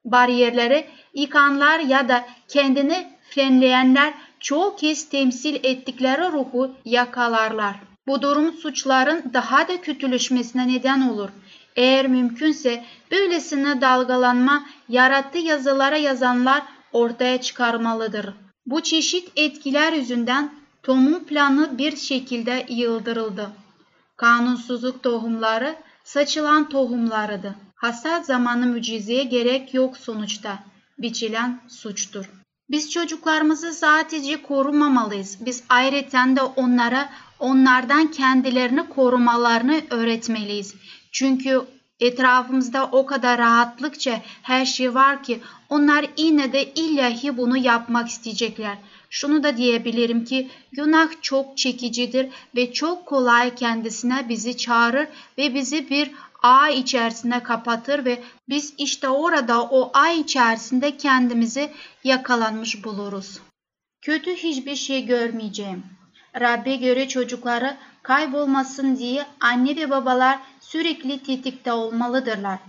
bariyerleri 0.05 0.85
yıkanlar 1.13 1.79
ya 1.79 2.09
da 2.09 2.25
kendini 2.47 3.07
frenleyenler 3.29 4.13
çoğu 4.39 4.75
kez 4.75 5.09
temsil 5.09 5.55
ettikleri 5.63 6.31
ruhu 6.31 6.71
yakalarlar. 6.85 7.75
Bu 8.07 8.21
durum 8.21 8.53
suçların 8.53 9.31
daha 9.33 9.67
da 9.67 9.81
kötüleşmesine 9.81 10.67
neden 10.67 11.01
olur. 11.01 11.29
Eğer 11.75 12.07
mümkünse 12.07 12.85
böylesine 13.11 13.81
dalgalanma 13.81 14.65
yarattığı 14.89 15.37
yazılara 15.37 15.97
yazanlar 15.97 16.63
ortaya 16.91 17.41
çıkarmalıdır. 17.41 18.29
Bu 18.65 18.81
çeşit 18.81 19.31
etkiler 19.35 19.93
yüzünden 19.93 20.51
Tom'un 20.83 21.19
planı 21.19 21.77
bir 21.77 21.95
şekilde 21.95 22.65
yıldırıldı. 22.69 23.49
Kanunsuzluk 24.17 25.03
tohumları 25.03 25.75
saçılan 26.03 26.69
tohumlarıydı. 26.69 27.55
Hasat 27.75 28.25
zamanı 28.25 28.65
mucizeye 28.65 29.23
gerek 29.23 29.73
yok 29.73 29.97
sonuçta. 29.97 30.59
Biçilen 30.97 31.59
suçtur. 31.67 32.29
Biz 32.69 32.91
çocuklarımızı 32.91 33.73
sadece 33.73 34.41
korumamalıyız. 34.41 35.45
Biz 35.45 35.63
ayrıca 35.69 36.35
de 36.35 36.41
onlara 36.41 37.09
onlardan 37.39 38.11
kendilerini 38.11 38.89
korumalarını 38.89 39.81
öğretmeliyiz. 39.89 40.75
Çünkü 41.15 41.61
etrafımızda 41.99 42.89
o 42.91 43.05
kadar 43.05 43.37
rahatlıkça 43.37 44.21
her 44.41 44.65
şey 44.65 44.95
var 44.95 45.23
ki 45.23 45.39
onlar 45.69 46.05
yine 46.17 46.53
de 46.53 46.73
illahi 46.73 47.37
bunu 47.37 47.57
yapmak 47.57 48.07
isteyecekler. 48.07 48.77
Şunu 49.09 49.43
da 49.43 49.57
diyebilirim 49.57 50.25
ki 50.25 50.49
günah 50.71 51.09
çok 51.21 51.57
çekicidir 51.57 52.29
ve 52.55 52.73
çok 52.73 53.05
kolay 53.05 53.55
kendisine 53.55 54.29
bizi 54.29 54.57
çağırır 54.57 55.07
ve 55.37 55.53
bizi 55.53 55.89
bir 55.89 56.11
ağ 56.43 56.69
içerisine 56.69 57.43
kapatır 57.43 58.05
ve 58.05 58.23
biz 58.49 58.73
işte 58.77 59.09
orada 59.09 59.63
o 59.63 59.91
ay 59.93 60.19
içerisinde 60.19 60.97
kendimizi 60.97 61.71
yakalanmış 62.03 62.83
buluruz. 62.83 63.39
Kötü 64.01 64.35
hiçbir 64.35 64.75
şey 64.75 65.05
görmeyeceğim. 65.05 65.83
Rabbe 66.39 66.75
göre 66.75 67.07
çocukları 67.07 67.77
kaybolmasın 68.03 68.97
diye 68.97 69.25
anne 69.39 69.75
ve 69.75 69.89
babalar 69.89 70.39
sürekli 70.59 71.19
tetikte 71.23 71.71
olmalıdırlar. 71.71 72.59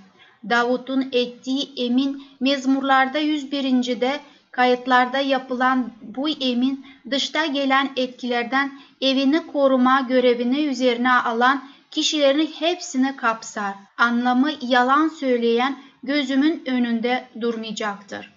Davut'un 0.50 1.08
ettiği 1.12 1.73
emin 1.76 2.26
mezmurlarda 2.40 3.18
101. 3.18 4.11
kayıtlarda 4.50 5.18
yapılan 5.18 5.90
bu 6.02 6.28
emin 6.28 6.87
dışta 7.11 7.46
gelen 7.46 7.90
etkilerden 7.96 8.73
evini 9.00 9.46
koruma 9.46 10.00
görevini 10.00 10.66
üzerine 10.66 11.12
alan 11.12 11.64
kişilerin 11.90 12.50
hepsini 12.58 13.16
kapsar. 13.16 13.75
Anlamı 13.99 14.50
yalan 14.61 15.08
söyleyen 15.08 15.78
gözümün 16.02 16.62
önünde 16.66 17.25
durmayacaktır. 17.40 18.36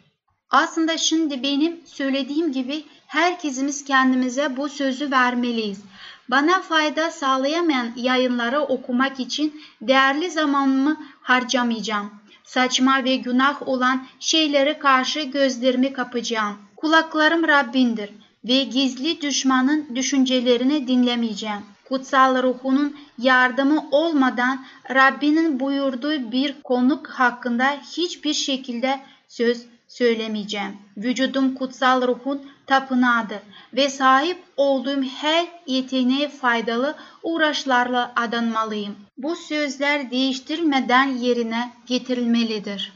Aslında 0.51 0.97
şimdi 0.97 1.43
benim 1.43 1.79
söylediğim 1.85 2.51
gibi 2.51 2.85
herkesimiz 3.07 3.83
kendimize 3.83 4.57
bu 4.57 4.69
sözü 4.69 5.11
vermeliyiz. 5.11 5.81
Bana 6.29 6.61
fayda 6.61 7.11
sağlayamayan 7.11 7.91
yayınları 7.95 8.61
okumak 8.61 9.19
için 9.19 9.61
değerli 9.81 10.31
zamanımı 10.31 10.97
harcamayacağım. 11.21 12.09
Saçma 12.43 13.03
ve 13.03 13.15
günah 13.15 13.67
olan 13.67 14.07
şeylere 14.19 14.79
karşı 14.79 15.21
gözlerimi 15.21 15.93
kapacağım. 15.93 16.57
Kulaklarım 16.75 17.47
Rabbindir 17.47 18.09
ve 18.47 18.63
gizli 18.63 19.21
düşmanın 19.21 19.95
düşüncelerini 19.95 20.87
dinlemeyeceğim. 20.87 21.61
kutsal 21.89 22.43
ruhunun 22.43 22.97
yardımı 23.17 23.87
olmadan 23.91 24.65
Rabbinin 24.93 25.59
buyurduğu 25.59 26.31
bir 26.31 26.61
konuk 26.63 27.07
hakkında 27.07 27.77
hiçbir 27.97 28.33
şekilde 28.33 28.99
söz 29.27 29.65
söylemeyeceğim. 29.89 30.77
Vücudum 30.97 31.55
kutsal 31.55 32.07
ruhun 32.07 32.41
tapınağıdır 32.67 33.39
ve 33.73 33.89
sahip 33.89 34.37
olduğum 34.57 35.03
her 35.03 35.47
yeteneğe 35.67 36.29
faydalı 36.29 36.95
uğraşlarla 37.23 38.13
adanmalıyım. 38.15 38.95
Bu 39.17 39.35
sözler 39.35 40.11
değiştirilmeden 40.11 41.17
yerine 41.17 41.73
getirilmelidir. 41.85 42.93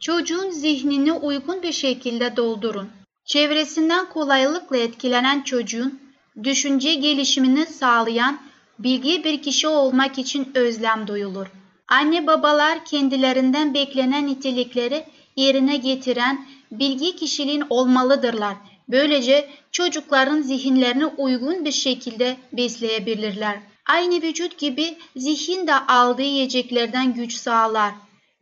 Çocuğun 0.00 0.50
zihnini 0.50 1.12
uygun 1.12 1.62
bir 1.62 1.72
şekilde 1.72 2.36
doldurun. 2.36 2.88
Çevresinden 3.24 4.08
kolaylıkla 4.08 4.76
etkilenen 4.76 5.42
çocuğun 5.42 6.00
düşünce 6.44 6.94
gelişimini 6.94 7.66
sağlayan 7.66 8.38
bilgi 8.78 9.24
bir 9.24 9.42
kişi 9.42 9.68
olmak 9.68 10.18
için 10.18 10.52
özlem 10.54 11.06
duyulur. 11.06 11.46
Anne 11.88 12.26
babalar 12.26 12.84
kendilerinden 12.84 13.74
beklenen 13.74 14.26
nitelikleri 14.26 15.04
yerine 15.38 15.76
getiren 15.76 16.46
bilgi 16.72 17.16
kişiliğin 17.16 17.64
olmalıdırlar. 17.70 18.56
Böylece 18.88 19.48
çocukların 19.72 20.42
zihinlerini 20.42 21.06
uygun 21.06 21.64
bir 21.64 21.72
şekilde 21.72 22.36
besleyebilirler. 22.52 23.58
Aynı 23.86 24.22
vücut 24.22 24.58
gibi 24.58 24.98
zihin 25.16 25.66
de 25.66 25.74
aldığı 25.74 26.22
yiyeceklerden 26.22 27.14
güç 27.14 27.34
sağlar. 27.34 27.92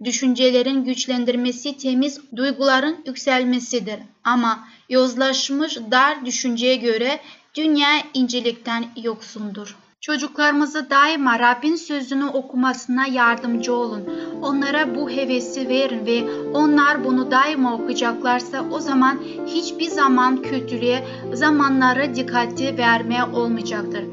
Düşüncelerin 0.05 0.85
güçlendirmesi 0.85 1.76
temiz 1.76 2.21
duyguların 2.37 2.97
yükselmesidir. 3.07 3.99
Ama 4.25 4.69
yozlaşmış 4.88 5.76
dar 5.91 6.26
düşünceye 6.26 6.76
göre 6.76 7.21
dünya 7.55 7.91
incelikten 8.15 8.85
yoksundur. 9.03 9.76
Çocuklarımıza 10.07 10.91
daima 10.91 11.39
Rabbin 11.39 11.77
sözünü 11.77 12.25
okumasına 12.25 13.07
yardımcı 13.07 13.75
olun. 13.75 14.05
Onlara 14.43 14.95
bu 14.95 15.11
hevesi 15.11 15.69
verin 15.69 16.07
ve 16.07 16.25
onlar 16.53 17.05
bunu 17.05 17.31
daima 17.31 17.75
okuyacaklarsa 17.75 18.65
o 18.71 18.81
zaman 18.81 19.19
hiçbir 19.47 19.89
zaman 19.89 20.43
kötülüğe, 20.43 21.05
zamanlara 21.33 22.15
dikkati 22.15 22.79
vermeye 22.79 23.25
olmayacaktır. 23.25 24.05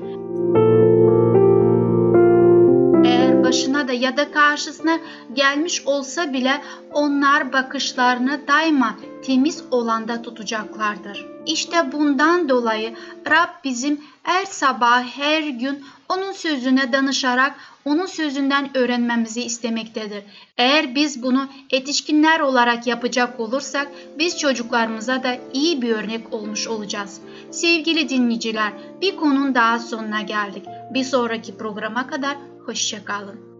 Eğer 3.05 3.43
başına 3.43 3.87
da 3.87 3.93
ya 3.93 4.17
da 4.17 4.31
karşısına 4.31 4.99
gelmiş 5.33 5.83
olsa 5.85 6.33
bile 6.33 6.61
onlar 6.93 7.53
bakışlarını 7.53 8.41
daima 8.47 8.95
temiz 9.25 9.63
olanda 9.71 10.21
tutacaklardır. 10.21 11.32
İşte 11.45 11.91
bundan 11.91 12.49
dolayı 12.49 12.95
Rab 13.29 13.63
bizim 13.63 14.01
her 14.23 14.45
sabah 14.45 15.03
her 15.03 15.43
gün 15.43 15.83
onun 16.09 16.31
sözüne 16.31 16.93
danışarak 16.93 17.55
onun 17.85 18.05
sözünden 18.05 18.77
öğrenmemizi 18.77 19.43
istemektedir. 19.43 20.23
Eğer 20.57 20.95
biz 20.95 21.23
bunu 21.23 21.47
yetişkinler 21.71 22.39
olarak 22.39 22.87
yapacak 22.87 23.39
olursak 23.39 23.87
biz 24.19 24.39
çocuklarımıza 24.39 25.23
da 25.23 25.37
iyi 25.53 25.81
bir 25.81 25.91
örnek 25.91 26.33
olmuş 26.33 26.67
olacağız. 26.67 27.21
Sevgili 27.51 28.09
dinleyiciler 28.09 28.73
bir 29.01 29.15
konunun 29.15 29.55
daha 29.55 29.79
sonuna 29.79 30.21
geldik. 30.21 30.63
Bir 30.93 31.03
sonraki 31.03 31.57
programa 31.57 32.07
kadar 32.07 32.37
hoşçakalın. 32.65 33.53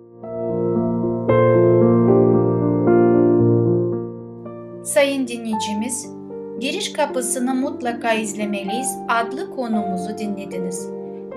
Sayın 4.84 5.28
dinleyicimiz, 5.28 6.13
Giriş 6.64 6.94
Kapısını 6.94 7.54
Mutlaka 7.56 8.14
izlemeliyiz 8.14 8.88
adlı 9.10 9.56
konumuzu 9.56 10.18
dinlediniz. 10.18 10.88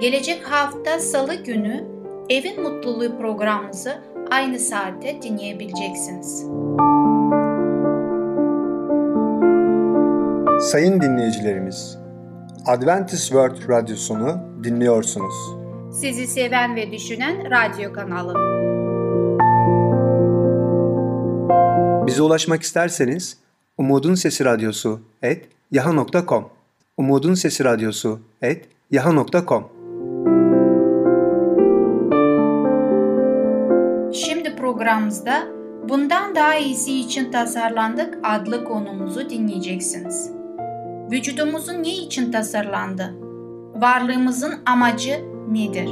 Gelecek 0.00 0.42
hafta 0.42 0.99
Salı 0.99 1.35
günü 1.35 1.85
Evin 2.30 2.62
Mutluluğu 2.62 3.18
programımızı 3.18 3.99
aynı 4.30 4.59
saatte 4.59 5.23
dinleyebileceksiniz. 5.23 6.38
Sayın 10.71 11.00
dinleyicilerimiz, 11.00 11.99
Adventist 12.67 13.28
World 13.28 13.69
Radyosunu 13.69 14.39
dinliyorsunuz. 14.65 15.34
Sizi 16.00 16.26
seven 16.26 16.76
ve 16.76 16.93
düşünen 16.93 17.36
radyo 17.50 17.93
kanalı. 17.93 18.34
Bize 22.06 22.23
ulaşmak 22.23 22.62
isterseniz 22.62 23.46
Umutun 23.78 24.15
Sesi 24.15 24.45
Radyosu 24.45 25.00
et 25.23 25.49
yaha.com 25.73 26.49
Umutun 26.97 27.34
Sesi 27.34 27.65
Radyosu 27.65 28.21
et 28.43 28.69
yaha.com 28.91 29.65
Şimdi 34.12 34.56
programımızda 34.56 35.47
Bundan 35.89 36.34
Daha 36.34 36.56
iyisi 36.56 37.00
için 37.00 37.30
tasarlandık 37.30 38.19
adlı 38.23 38.65
konumuzu 38.65 39.30
dinleyeceksiniz. 39.30 40.30
Vücudumuzun 41.12 41.82
ne 41.82 41.95
için 41.95 42.32
tasarlandı? 42.32 43.15
Varlığımızın 43.75 44.54
amacı 44.67 45.25
nedir? 45.49 45.89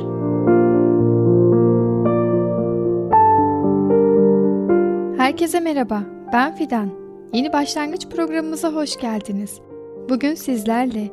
Herkese 5.18 5.61
merhaba, 5.61 6.03
ben 6.33 6.55
Fidan. 6.55 7.04
Yeni 7.35 7.53
başlangıç 7.53 8.07
programımıza 8.09 8.73
hoş 8.73 8.97
geldiniz. 8.97 9.61
Bugün 10.09 10.35
sizlerle 10.35 11.11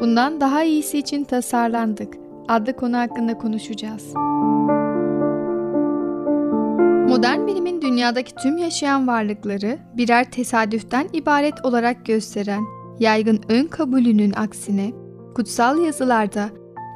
Bundan 0.00 0.40
Daha 0.40 0.62
iyisi 0.62 0.98
için 0.98 1.24
tasarlandık 1.24 2.14
adlı 2.48 2.76
konu 2.76 2.96
hakkında 2.96 3.38
konuşacağız. 3.38 4.14
Modern 7.08 7.46
bilimin 7.46 7.82
dünyadaki 7.82 8.34
tüm 8.34 8.58
yaşayan 8.58 9.08
varlıkları 9.08 9.78
birer 9.96 10.30
tesadüften 10.30 11.08
ibaret 11.12 11.64
olarak 11.64 12.06
gösteren 12.06 12.62
yaygın 12.98 13.40
ön 13.48 13.66
kabulünün 13.66 14.32
aksine 14.32 14.92
kutsal 15.34 15.78
yazılarda 15.78 16.48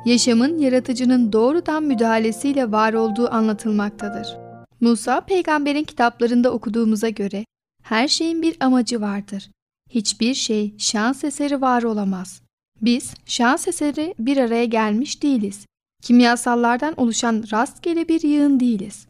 yaşamın 0.05 0.59
yaratıcının 0.59 1.33
doğrudan 1.33 1.83
müdahalesiyle 1.83 2.73
var 2.73 2.93
olduğu 2.93 3.35
anlatılmaktadır. 3.35 4.39
Musa 4.81 5.21
peygamberin 5.21 5.85
kitaplarında 5.85 6.53
okuduğumuza 6.53 7.09
göre 7.09 7.45
her 7.89 8.09
şeyin 8.09 8.43
bir 8.43 8.57
amacı 8.61 9.01
vardır. 9.01 9.51
Hiçbir 9.91 10.35
şey 10.35 10.75
şans 10.79 11.25
eseri 11.25 11.61
var 11.61 11.83
olamaz. 11.83 12.43
Biz 12.83 13.15
şans 13.27 13.69
eseri 13.69 14.15
bir 14.19 14.37
araya 14.37 14.65
gelmiş 14.65 15.23
değiliz. 15.23 15.67
Kimyasallardan 16.03 17.01
oluşan 17.01 17.45
rastgele 17.53 18.09
bir 18.09 18.23
yığın 18.23 18.61
değiliz. 18.61 19.07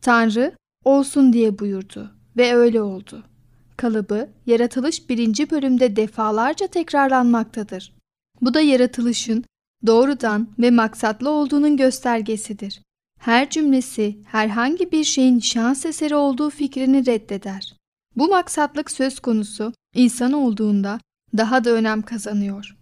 Tanrı 0.00 0.52
olsun 0.84 1.32
diye 1.32 1.58
buyurdu 1.58 2.10
ve 2.36 2.54
öyle 2.54 2.82
oldu. 2.82 3.24
Kalıbı 3.76 4.28
yaratılış 4.46 5.08
birinci 5.08 5.50
bölümde 5.50 5.96
defalarca 5.96 6.66
tekrarlanmaktadır. 6.66 7.92
Bu 8.40 8.54
da 8.54 8.60
yaratılışın 8.60 9.44
doğrudan 9.86 10.48
ve 10.58 10.70
maksatlı 10.70 11.30
olduğunun 11.30 11.76
göstergesidir. 11.76 12.82
Her 13.20 13.50
cümlesi 13.50 14.18
herhangi 14.24 14.92
bir 14.92 15.04
şeyin 15.04 15.38
şans 15.38 15.86
eseri 15.86 16.14
olduğu 16.14 16.50
fikrini 16.50 17.06
reddeder. 17.06 17.81
Bu 18.16 18.28
maksatlık 18.28 18.90
söz 18.90 19.20
konusu 19.20 19.72
insan 19.94 20.32
olduğunda 20.32 21.00
daha 21.36 21.64
da 21.64 21.70
önem 21.70 22.02
kazanıyor. 22.02 22.76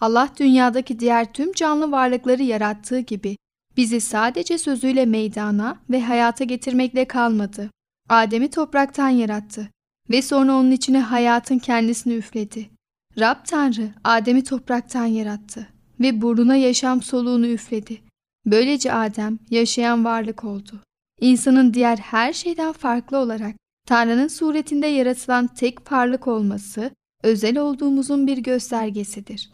Allah 0.00 0.28
dünyadaki 0.38 1.00
diğer 1.00 1.32
tüm 1.32 1.52
canlı 1.52 1.90
varlıkları 1.90 2.42
yarattığı 2.42 3.00
gibi 3.00 3.36
bizi 3.76 4.00
sadece 4.00 4.58
sözüyle 4.58 5.06
meydana 5.06 5.78
ve 5.90 6.02
hayata 6.02 6.44
getirmekle 6.44 7.04
kalmadı. 7.04 7.70
Adem'i 8.08 8.50
topraktan 8.50 9.08
yarattı 9.08 9.70
ve 10.10 10.22
sonra 10.22 10.54
onun 10.54 10.70
içine 10.70 11.00
hayatın 11.00 11.58
kendisini 11.58 12.14
üfledi. 12.14 12.70
Rab 13.18 13.36
Tanrı 13.46 13.90
Adem'i 14.04 14.44
topraktan 14.44 15.06
yarattı 15.06 15.68
ve 16.00 16.22
burnuna 16.22 16.56
yaşam 16.56 17.02
soluğunu 17.02 17.46
üfledi. 17.46 18.00
Böylece 18.46 18.92
Adem 18.92 19.38
yaşayan 19.50 20.04
varlık 20.04 20.44
oldu. 20.44 20.80
İnsanın 21.20 21.74
diğer 21.74 21.96
her 21.96 22.32
şeyden 22.32 22.72
farklı 22.72 23.18
olarak 23.18 23.56
Tanrı'nın 23.86 24.28
suretinde 24.28 24.86
yaratılan 24.86 25.46
tek 25.46 25.92
varlık 25.92 26.26
olması 26.26 26.90
özel 27.22 27.58
olduğumuzun 27.58 28.26
bir 28.26 28.38
göstergesidir. 28.38 29.50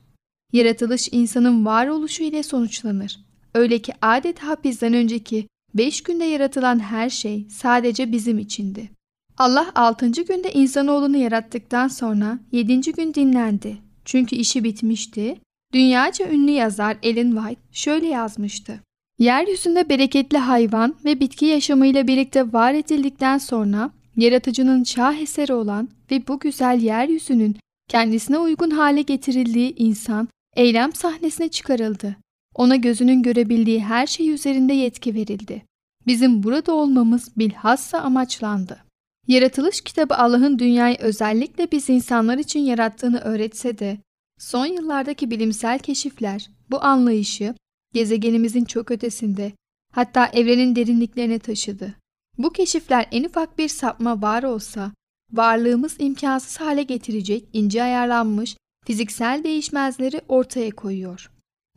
Yaratılış 0.53 1.09
insanın 1.13 1.67
varoluşu 1.67 2.23
ile 2.23 2.43
sonuçlanır. 2.43 3.19
Öyle 3.55 3.79
ki 3.79 3.93
adeta 4.03 4.57
bizden 4.65 4.95
önceki 4.95 5.49
beş 5.75 6.03
günde 6.03 6.25
yaratılan 6.25 6.79
her 6.81 7.11
şey 7.11 7.47
sadece 7.51 8.13
bizim 8.13 8.39
içindi. 8.39 8.91
Allah 9.39 9.73
altıncı 9.75 10.23
günde 10.23 10.53
insanoğlunu 10.53 11.17
yarattıktan 11.17 11.89
sonra 11.89 12.39
yedinci 12.53 12.93
gün 12.93 13.15
dinlendi. 13.15 13.79
Çünkü 14.05 14.37
işi 14.37 14.65
bitmişti. 14.65 15.41
Dünyaca 15.73 16.31
ünlü 16.31 16.51
yazar 16.51 16.97
Ellen 17.03 17.31
White 17.31 17.61
şöyle 17.73 18.07
yazmıştı. 18.07 18.81
Yeryüzünde 19.19 19.89
bereketli 19.89 20.39
hayvan 20.39 20.95
ve 21.05 21.21
bitki 21.21 21.47
yaşamıyla 21.47 22.07
birlikte 22.07 22.53
var 22.53 22.75
edildikten 22.75 23.39
sonra 23.39 23.91
yaratıcının 24.17 24.85
şah 24.85 25.19
eseri 25.19 25.53
olan 25.53 25.89
ve 26.11 26.27
bu 26.29 26.39
güzel 26.39 26.81
yeryüzünün 26.81 27.57
kendisine 27.89 28.39
uygun 28.39 28.71
hale 28.71 29.03
getirildiği 29.03 29.75
insan 29.77 30.29
eylem 30.57 30.93
sahnesine 30.93 31.49
çıkarıldı. 31.49 32.17
Ona 32.55 32.77
gözünün 32.77 33.23
görebildiği 33.23 33.85
her 33.85 34.07
şey 34.07 34.31
üzerinde 34.31 34.73
yetki 34.73 35.15
verildi. 35.15 35.63
Bizim 36.07 36.43
burada 36.43 36.73
olmamız 36.73 37.37
bilhassa 37.37 38.01
amaçlandı. 38.01 38.85
Yaratılış 39.29 39.81
kitabı 39.81 40.15
Allah'ın 40.15 40.59
dünyayı 40.59 40.97
özellikle 41.01 41.73
biz 41.73 41.91
insanlar 41.91 42.39
için 42.39 42.61
yarattığını 42.61 43.19
öğretse 43.21 43.79
de 43.79 43.99
son 44.39 44.67
yıllardaki 44.67 45.31
bilimsel 45.31 45.79
keşifler 45.79 46.51
bu 46.71 46.85
anlayışı 46.85 47.55
gezegenimizin 47.95 48.65
çok 48.65 48.91
ötesinde 48.91 49.53
hatta 49.93 50.27
evrenin 50.27 50.77
derinliklerine 50.77 51.39
taşıdı. 51.39 51.95
Bu 52.39 52.53
keşifler 52.53 53.07
en 53.13 53.25
ufak 53.25 53.59
bir 53.59 53.69
sapma 53.69 54.23
var 54.23 54.43
olsa 54.43 54.93
varlığımız 55.33 55.97
imkansız 55.99 56.61
hale 56.61 56.83
getirecek 56.83 57.49
ince 57.53 57.83
ayarlanmış 57.83 58.57
fiziksel 58.87 59.45
değişmezleri 59.45 60.21
ortaya 60.29 60.71
koyuyor. 60.71 61.31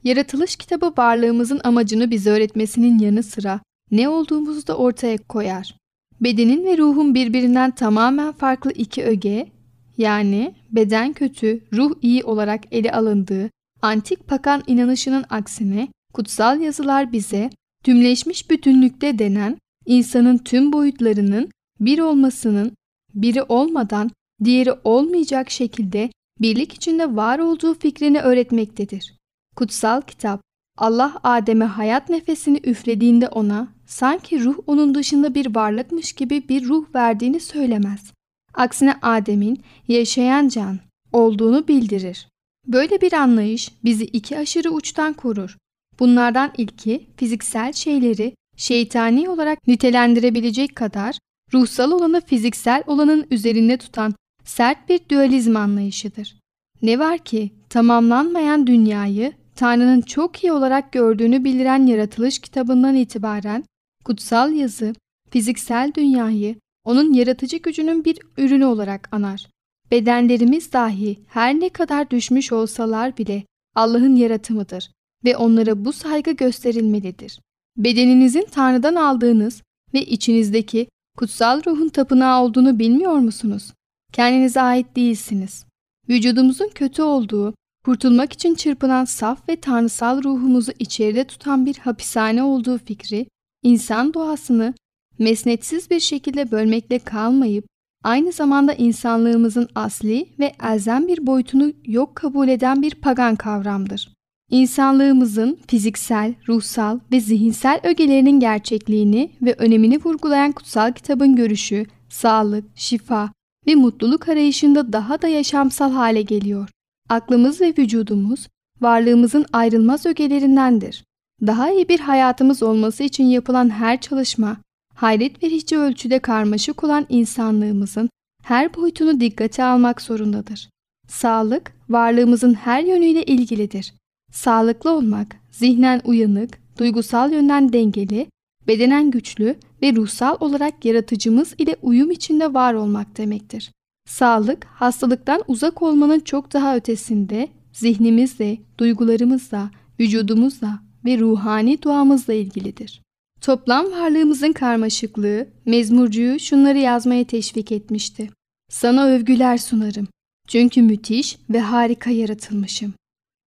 Yaratılış 0.04 0.56
kitabı 0.56 0.94
varlığımızın 0.98 1.62
amacını 1.64 2.12
bize 2.12 2.30
öğretmesinin 2.30 3.00
yanı 3.00 3.24
sıra 3.24 3.60
ne 3.92 4.10
olduğumuzu 4.10 4.68
da 4.68 4.78
ortaya 4.78 5.18
koyar. 5.18 5.76
Bedenin 6.22 6.66
ve 6.66 6.78
ruhun 6.78 7.16
birbirinden 7.16 7.72
tamamen 7.72 8.32
farklı 8.32 8.72
iki 8.72 9.04
öge, 9.04 9.52
yani 9.98 10.56
beden 10.72 11.14
kötü, 11.14 11.64
ruh 11.74 11.96
iyi 12.02 12.24
olarak 12.24 12.64
ele 12.72 12.92
alındığı 12.92 13.50
antik 13.82 14.28
pakan 14.28 14.64
inanışının 14.68 15.26
aksine 15.30 15.88
kutsal 16.14 16.62
yazılar 16.62 17.12
bize 17.12 17.50
tümleşmiş 17.84 18.50
bütünlükte 18.50 19.20
denen 19.20 19.58
insanın 19.86 20.38
tüm 20.38 20.74
boyutlarının 20.74 21.50
bir 21.80 22.00
olmasının 22.00 22.72
biri 23.14 23.44
olmadan 23.44 24.12
diğeri 24.44 24.74
olmayacak 24.84 25.50
şekilde 25.50 26.10
birlik 26.42 26.74
içinde 26.74 27.16
var 27.16 27.40
olduğu 27.40 27.74
fikrini 27.74 28.20
öğretmektedir. 28.20 29.16
Kutsal 29.56 30.02
kitap 30.02 30.42
Allah 30.78 31.20
Adem'e 31.24 31.66
hayat 31.66 32.10
nefesini 32.10 32.60
üflediğinde 32.64 33.28
ona 33.28 33.68
sanki 33.86 34.44
ruh 34.44 34.58
onun 34.68 34.96
dışında 34.96 35.36
bir 35.36 35.56
varlıkmış 35.56 36.14
gibi 36.14 36.50
bir 36.50 36.68
ruh 36.68 36.96
verdiğini 36.96 37.40
söylemez. 37.40 38.14
Aksine 38.54 38.96
Adem'in 39.02 39.60
yaşayan 39.88 40.48
can 40.48 40.80
olduğunu 41.14 41.68
bildirir. 41.68 42.28
Böyle 42.68 43.02
bir 43.02 43.14
anlayış 43.14 43.72
bizi 43.84 44.04
iki 44.04 44.38
aşırı 44.38 44.70
uçtan 44.70 45.14
korur. 45.14 45.58
Bunlardan 46.00 46.52
ilki 46.58 47.08
fiziksel 47.18 47.74
şeyleri 47.74 48.34
şeytani 48.58 49.30
olarak 49.30 49.68
nitelendirebilecek 49.68 50.76
kadar 50.76 51.18
ruhsal 51.54 51.92
olanı 51.92 52.22
fiziksel 52.22 52.84
olanın 52.88 53.28
üzerinde 53.32 53.78
tutan 53.78 54.14
sert 54.44 54.90
bir 54.90 55.00
dualizm 55.12 55.56
anlayışıdır. 55.56 56.36
Ne 56.82 57.00
var 57.00 57.18
ki 57.18 57.52
tamamlanmayan 57.70 58.68
dünyayı 58.68 59.34
Tanrı'nın 59.56 60.02
çok 60.02 60.44
iyi 60.44 60.52
olarak 60.52 60.92
gördüğünü 60.92 61.44
bildiren 61.44 61.86
yaratılış 61.86 62.40
kitabından 62.40 62.96
itibaren 62.96 63.64
kutsal 64.06 64.54
yazı 64.54 64.94
fiziksel 65.30 65.92
dünyayı 65.96 66.56
onun 66.84 67.14
yaratıcı 67.14 67.58
gücünün 67.58 68.06
bir 68.06 68.20
ürünü 68.38 68.66
olarak 68.66 69.10
anar. 69.12 69.48
Bedenlerimiz 69.92 70.74
dahi 70.74 71.20
her 71.28 71.60
ne 71.60 71.70
kadar 71.70 72.10
düşmüş 72.10 72.52
olsalar 72.52 73.18
bile 73.18 73.44
Allah'ın 73.76 74.16
yaratımıdır 74.16 74.92
ve 75.26 75.38
onlara 75.38 75.86
bu 75.86 75.94
saygı 75.94 76.32
gösterilmelidir. 76.32 77.40
Bedeninizin 77.78 78.48
Tanrı'dan 78.52 78.96
aldığınız 78.96 79.62
ve 79.94 80.06
içinizdeki 80.06 80.88
kutsal 81.18 81.62
ruhun 81.66 81.90
tapınağı 81.90 82.42
olduğunu 82.44 82.80
bilmiyor 82.80 83.18
musunuz? 83.18 83.74
Kendinize 84.14 84.62
ait 84.62 84.96
değilsiniz. 84.96 85.66
Vücudumuzun 86.10 86.70
kötü 86.76 87.02
olduğu, 87.02 87.54
kurtulmak 87.86 88.34
için 88.34 88.56
çırpınan 88.56 89.06
saf 89.06 89.50
ve 89.50 89.56
tanrısal 89.56 90.24
ruhumuzu 90.24 90.72
içeride 90.80 91.24
tutan 91.24 91.66
bir 91.66 91.78
hapishane 91.78 92.44
olduğu 92.44 92.78
fikri, 92.78 93.28
insan 93.64 94.14
doğasını 94.14 94.74
mesnetsiz 95.20 95.90
bir 95.90 96.00
şekilde 96.00 96.52
bölmekle 96.52 97.00
kalmayıp, 97.00 97.66
aynı 98.04 98.32
zamanda 98.32 98.74
insanlığımızın 98.74 99.70
asli 99.76 100.30
ve 100.40 100.56
elzem 100.64 101.08
bir 101.08 101.28
boyutunu 101.28 101.74
yok 101.86 102.16
kabul 102.16 102.48
eden 102.48 102.82
bir 102.82 102.96
pagan 102.96 103.36
kavramdır. 103.36 104.15
İnsanlığımızın 104.52 105.60
fiziksel, 105.68 106.34
ruhsal 106.48 107.00
ve 107.12 107.20
zihinsel 107.20 107.80
ögelerinin 107.84 108.40
gerçekliğini 108.40 109.32
ve 109.42 109.56
önemini 109.58 109.98
vurgulayan 109.98 110.52
kutsal 110.52 110.92
kitabın 110.92 111.36
görüşü, 111.36 111.86
sağlık, 112.10 112.66
şifa 112.76 113.32
ve 113.68 113.76
mutluluk 113.76 114.30
arayışında 114.30 114.94
daha 114.94 115.22
da 115.22 115.28
yaşamsal 115.28 115.92
hale 115.92 116.22
geliyor. 116.22 116.70
Aklımız 117.10 117.62
ve 117.62 117.74
vücudumuz 117.78 118.48
varlığımızın 118.82 119.46
ayrılmaz 119.54 120.06
ögelerindendir. 120.06 121.04
Daha 121.42 121.72
iyi 121.72 121.90
bir 121.90 122.00
hayatımız 122.00 122.64
olması 122.64 123.04
için 123.04 123.24
yapılan 123.24 123.70
her 123.70 124.02
çalışma, 124.02 124.58
hayret 124.94 125.44
verici 125.44 125.78
ölçüde 125.78 126.20
karmaşık 126.20 126.84
olan 126.84 127.06
insanlığımızın 127.10 128.10
her 128.44 128.76
boyutunu 128.76 129.20
dikkate 129.20 129.64
almak 129.64 130.02
zorundadır. 130.02 130.70
Sağlık, 131.08 131.72
varlığımızın 131.90 132.54
her 132.54 132.84
yönüyle 132.84 133.24
ilgilidir. 133.24 133.94
Sağlıklı 134.36 134.92
olmak, 134.92 135.36
zihnen 135.52 136.02
uyanık, 136.06 136.58
duygusal 136.78 137.32
yönden 137.32 137.74
dengeli, 137.74 138.28
bedenen 138.68 139.12
güçlü 139.12 139.56
ve 139.82 139.96
ruhsal 139.96 140.38
olarak 140.40 140.86
yaratıcımız 140.86 141.56
ile 141.58 141.76
uyum 141.82 142.12
içinde 142.12 142.54
var 142.54 142.74
olmak 142.74 143.18
demektir. 143.18 143.72
Sağlık, 144.10 144.66
hastalıktan 144.66 145.42
uzak 145.48 145.82
olmanın 145.82 146.20
çok 146.20 146.54
daha 146.54 146.76
ötesinde 146.76 147.48
zihnimizle, 147.74 148.58
duygularımızla, 148.78 149.70
vücudumuzla 150.00 150.80
ve 151.06 151.18
ruhani 151.20 151.82
duamızla 151.82 152.34
ilgilidir. 152.34 153.02
Toplam 153.42 153.92
varlığımızın 153.92 154.54
karmaşıklığı, 154.54 155.48
mezmurcuyu 155.66 156.40
şunları 156.40 156.78
yazmaya 156.78 157.24
teşvik 157.24 157.72
etmişti. 157.72 158.30
Sana 158.70 159.06
övgüler 159.06 159.58
sunarım. 159.58 160.08
Çünkü 160.48 160.82
müthiş 160.82 161.38
ve 161.50 161.60
harika 161.60 162.10
yaratılmışım. 162.10 162.94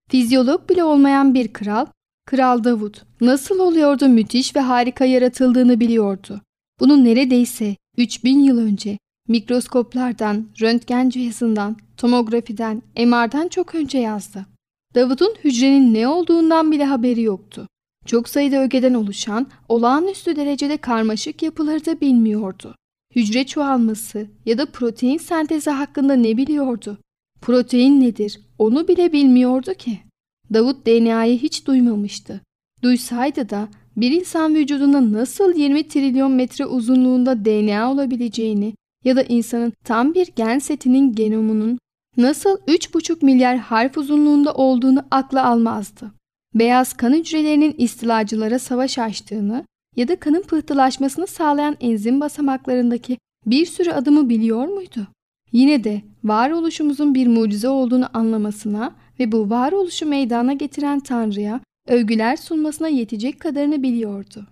Fizyolog 0.09 0.71
bile 0.71 0.85
olmayan 0.85 1.35
bir 1.35 1.49
kral, 1.49 1.87
Kral 2.27 2.65
Davut 2.65 3.03
nasıl 3.21 3.59
oluyordu 3.59 4.09
müthiş 4.09 4.57
ve 4.57 4.61
harika 4.61 5.05
yaratıldığını 5.05 5.81
biliyordu. 5.81 6.41
Bunu 6.81 7.05
neredeyse 7.05 7.77
3000 7.97 8.39
yıl 8.39 8.59
önce 8.59 8.99
mikroskoplardan, 9.29 10.47
röntgen 10.61 11.11
cihazından, 11.11 11.77
tomografiden, 11.97 12.83
MR'dan 12.97 13.49
çok 13.49 13.75
önce 13.75 13.99
yazdı. 13.99 14.47
Davut'un 14.95 15.35
hücrenin 15.45 15.95
ne 15.95 16.09
olduğundan 16.09 16.73
bile 16.73 16.85
haberi 16.85 17.23
yoktu. 17.23 17.67
Çok 18.07 18.29
sayıda 18.29 18.63
ögeden 18.63 18.95
oluşan 18.95 19.47
olağanüstü 19.69 20.37
derecede 20.37 20.77
karmaşık 20.77 21.43
yapıları 21.43 21.87
da 21.87 22.01
bilmiyordu. 22.01 22.75
Hücre 23.17 23.47
çoğalması 23.47 24.27
ya 24.47 24.59
da 24.59 24.67
protein 24.67 25.19
sentezi 25.19 25.71
hakkında 25.71 26.15
ne 26.15 26.37
biliyordu? 26.37 26.99
Protein 27.41 28.01
nedir? 28.01 28.41
Onu 28.59 28.89
bile 28.89 29.13
bilmiyordu 29.13 29.75
ki. 29.75 29.99
Davut 30.55 30.87
DNA'yı 30.87 31.39
hiç 31.39 31.67
duymamıştı. 31.67 32.41
Duysaydı 32.83 33.51
da 33.51 33.69
bir 33.97 34.11
insan 34.11 34.55
vücudunda 34.55 35.13
nasıl 35.13 35.57
20 35.57 35.89
trilyon 35.89 36.33
metre 36.33 36.67
uzunluğunda 36.67 37.45
DNA 37.45 37.93
olabileceğini 37.93 38.75
ya 39.05 39.17
da 39.17 39.23
insanın 39.23 39.73
tam 39.85 40.15
bir 40.15 40.27
gen 40.37 40.59
setinin 40.59 41.13
genomunun 41.13 41.79
nasıl 42.17 42.59
3,5 42.59 43.25
milyar 43.25 43.57
harf 43.57 43.99
uzunluğunda 43.99 44.55
olduğunu 44.55 45.05
akla 45.11 45.45
almazdı. 45.45 46.13
Beyaz 46.55 46.93
kan 46.93 47.13
hücrelerinin 47.13 47.75
istilacılara 47.79 48.59
savaş 48.59 48.99
açtığını 48.99 49.65
ya 49.97 50.09
da 50.09 50.17
kanın 50.17 50.43
pıhtılaşmasını 50.43 51.27
sağlayan 51.27 51.77
enzim 51.81 52.21
basamaklarındaki 52.21 53.19
bir 53.47 53.67
sürü 53.67 53.91
adımı 53.91 54.29
biliyor 54.29 54.69
muydu? 54.69 55.07
Yine 55.53 55.85
de 55.85 56.03
varoluşumuzun 56.25 57.15
bir 57.15 57.27
mucize 57.27 57.69
olduğunu 57.69 58.07
anlamasına 58.15 58.95
ve 59.21 59.33
bu 59.33 59.51
varoluşu 59.51 60.07
meydana 60.07 60.53
getiren 60.53 61.01
Tanrı'ya 61.01 61.61
övgüler 61.89 62.37
sunmasına 62.37 62.89
yetecek 62.89 63.41
kadarını 63.41 63.83
biliyordu. 63.83 64.47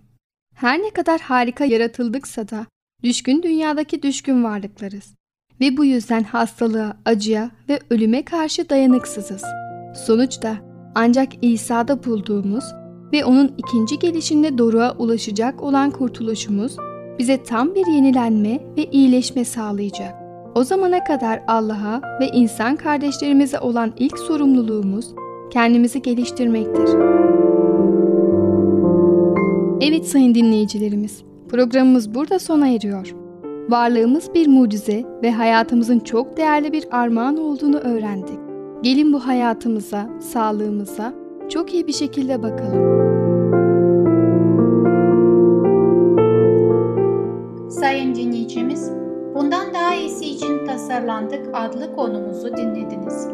Her 0.55 0.79
ne 0.79 0.89
kadar 0.89 1.21
harika 1.21 1.65
yaratıldıksa 1.65 2.49
da 2.49 2.65
düşkün 3.03 3.43
dünyadaki 3.43 4.01
düşkün 4.01 4.43
varlıklarız 4.43 5.13
ve 5.61 5.77
bu 5.77 5.85
yüzden 5.85 6.23
hastalığa, 6.23 6.97
acıya 7.05 7.51
ve 7.69 7.79
ölüme 7.89 8.25
karşı 8.25 8.69
dayanıksızız. 8.69 9.43
Sonuçta 10.05 10.57
ancak 10.95 11.29
İsa'da 11.41 12.03
bulduğumuz 12.03 12.65
ve 13.13 13.25
onun 13.25 13.55
ikinci 13.57 13.99
gelişinde 13.99 14.57
doruğa 14.57 14.95
ulaşacak 14.97 15.63
olan 15.63 15.91
kurtuluşumuz 15.91 16.77
bize 17.19 17.43
tam 17.43 17.75
bir 17.75 17.87
yenilenme 17.87 18.59
ve 18.77 18.85
iyileşme 18.91 19.45
sağlayacak. 19.45 20.26
O 20.57 20.63
zamana 20.63 21.03
kadar 21.03 21.43
Allah'a 21.47 22.01
ve 22.19 22.27
insan 22.27 22.75
kardeşlerimize 22.75 23.59
olan 23.59 23.93
ilk 23.97 24.19
sorumluluğumuz 24.19 25.05
kendimizi 25.49 26.01
geliştirmektir. 26.01 26.89
Evet 29.81 30.07
sayın 30.07 30.35
dinleyicilerimiz, 30.35 31.23
programımız 31.49 32.15
burada 32.15 32.39
sona 32.39 32.67
eriyor. 32.67 33.15
Varlığımız 33.69 34.33
bir 34.33 34.47
mucize 34.47 35.03
ve 35.23 35.31
hayatımızın 35.31 35.99
çok 35.99 36.37
değerli 36.37 36.73
bir 36.73 36.85
armağan 36.91 37.37
olduğunu 37.37 37.77
öğrendik. 37.77 38.39
Gelin 38.81 39.13
bu 39.13 39.27
hayatımıza, 39.27 40.09
sağlığımıza 40.19 41.13
çok 41.49 41.73
iyi 41.73 41.87
bir 41.87 41.93
şekilde 41.93 42.43
bakalım. 42.43 43.26
Bundan 49.47 49.73
Daha 49.73 49.95
iyisi 49.95 50.25
için 50.25 50.65
tasarlandık 50.65 51.49
adlı 51.53 51.95
konumuzu 51.95 52.57
dinlediniz. 52.57 53.27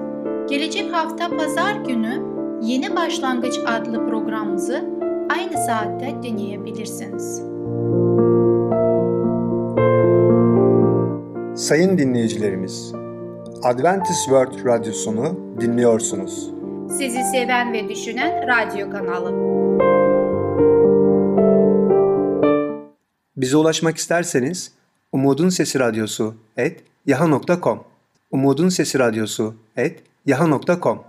Gelecek 0.50 0.94
hafta 0.94 1.38
pazar 1.38 1.76
günü 1.76 2.24
Yeni 2.62 2.96
Başlangıç 2.96 3.54
adlı 3.66 4.10
programımızı 4.10 4.86
aynı 5.30 5.66
saatte 5.66 6.16
dinleyebilirsiniz. 6.24 7.38
Sayın 11.66 11.98
dinleyicilerimiz, 11.98 12.94
Adventist 13.64 14.24
World 14.24 14.66
Radyosunu 14.66 15.40
dinliyorsunuz. 15.62 16.52
Sizi 16.90 17.24
seven 17.32 17.74
ve 17.74 17.90
düşünen 17.90 18.48
radyo 18.48 18.90
kanalı. 18.90 19.32
Bize 23.38 23.58
ulaşmak 23.58 23.98
isterseniz 23.98 24.83
Umutun 25.14 25.50
Sesi 25.50 25.80
Radyosu 25.80 26.36
et 26.58 26.84
yaha.com 27.06 27.84
Umutun 28.32 28.70
Sesi 28.70 29.00
Radyosu 29.00 29.56
et 29.78 30.04
yaha.com 30.26 31.04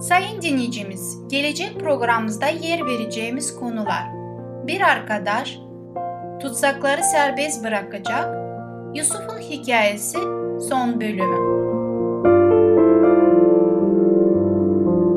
Sayın 0.00 0.42
dinleyicimiz, 0.42 1.18
gelecek 1.28 1.80
programımızda 1.80 2.46
yer 2.46 2.86
vereceğimiz 2.86 3.56
konular. 3.56 4.04
Bir 4.66 4.80
arkadaş 4.80 5.58
tutsakları 6.40 7.02
serbest 7.02 7.64
bırakacak. 7.64 8.36
Yusuf'un 8.94 9.38
hikayesi 9.38 10.18
son 10.68 11.00
bölümü. 11.00 11.36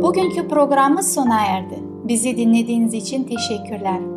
Bugünkü 0.01 0.47
programımız 0.47 1.13
sona 1.13 1.45
erdi. 1.45 1.79
Bizi 2.03 2.37
dinlediğiniz 2.37 2.93
için 2.93 3.23
teşekkürler. 3.23 4.16